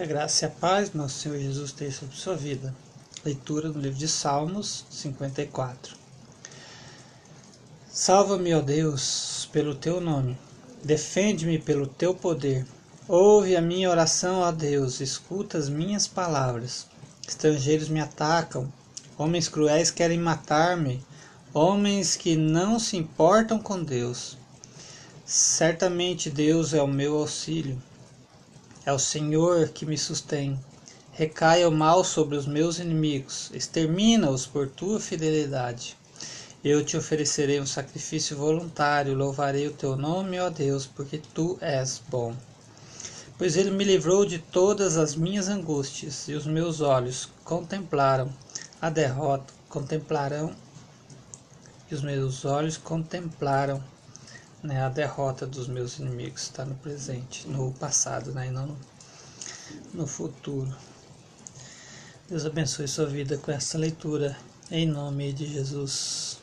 A 0.00 0.06
graça 0.06 0.46
e 0.46 0.48
a 0.48 0.50
paz, 0.50 0.94
nosso 0.94 1.18
Senhor 1.18 1.38
Jesus, 1.38 1.72
tenha 1.72 1.92
sobre 1.92 2.16
sua 2.16 2.34
vida. 2.34 2.74
Leitura 3.22 3.68
no 3.68 3.78
livro 3.78 3.98
de 3.98 4.08
Salmos 4.08 4.86
54. 4.88 5.94
Salva-me, 7.92 8.54
ó 8.54 8.62
Deus, 8.62 9.46
pelo 9.52 9.74
teu 9.74 10.00
nome. 10.00 10.38
Defende-me 10.82 11.58
pelo 11.58 11.86
teu 11.86 12.14
poder. 12.14 12.64
Ouve 13.06 13.54
a 13.54 13.60
minha 13.60 13.90
oração, 13.90 14.36
ó 14.36 14.50
Deus, 14.50 15.02
escuta 15.02 15.58
as 15.58 15.68
minhas 15.68 16.08
palavras. 16.08 16.86
Estrangeiros 17.28 17.90
me 17.90 18.00
atacam, 18.00 18.72
homens 19.18 19.48
cruéis 19.48 19.90
querem 19.90 20.18
matar-me, 20.18 21.04
homens 21.52 22.16
que 22.16 22.36
não 22.36 22.78
se 22.78 22.96
importam 22.96 23.58
com 23.58 23.84
Deus. 23.84 24.38
Certamente 25.26 26.30
Deus 26.30 26.72
é 26.72 26.80
o 26.80 26.88
meu 26.88 27.18
auxílio. 27.18 27.89
É 28.84 28.92
o 28.92 28.98
Senhor 28.98 29.68
que 29.68 29.84
me 29.84 29.98
sustém. 29.98 30.58
Recaia 31.12 31.68
o 31.68 31.72
mal 31.72 32.02
sobre 32.02 32.34
os 32.34 32.46
meus 32.46 32.78
inimigos, 32.78 33.50
extermina-os 33.52 34.46
por 34.46 34.68
tua 34.68 34.98
fidelidade. 34.98 35.98
Eu 36.64 36.82
te 36.82 36.96
oferecerei 36.96 37.60
um 37.60 37.66
sacrifício 37.66 38.36
voluntário, 38.38 39.14
louvarei 39.14 39.66
o 39.66 39.72
teu 39.72 39.96
nome, 39.96 40.40
ó 40.40 40.48
Deus, 40.48 40.86
porque 40.86 41.18
tu 41.18 41.58
és 41.60 42.00
bom. 42.08 42.34
Pois 43.36 43.54
ele 43.56 43.70
me 43.70 43.84
livrou 43.84 44.24
de 44.24 44.38
todas 44.38 44.96
as 44.96 45.14
minhas 45.14 45.48
angústias, 45.48 46.26
e 46.28 46.32
os 46.32 46.46
meus 46.46 46.80
olhos 46.80 47.28
contemplaram 47.44 48.32
a 48.80 48.88
derrota, 48.88 49.52
contemplarão, 49.68 50.54
e 51.90 51.94
os 51.94 52.00
meus 52.00 52.46
olhos 52.46 52.78
contemplaram 52.78 53.82
né, 54.62 54.82
a 54.82 54.88
derrota 54.88 55.46
dos 55.46 55.68
meus 55.68 55.98
inimigos 55.98 56.42
está 56.42 56.64
no 56.64 56.74
presente, 56.76 57.48
no 57.48 57.72
passado, 57.72 58.32
né, 58.32 58.48
e 58.48 58.50
não 58.50 58.76
no, 59.94 60.06
futuro. 60.06 60.74
Deus 62.28 62.44
abençoe 62.44 62.86
sua 62.86 63.06
vida 63.06 63.36
com 63.38 63.50
essa 63.50 63.78
leitura, 63.78 64.36
em 64.70 64.86
nome 64.86 65.32
de 65.32 65.46
Jesus. 65.46 66.40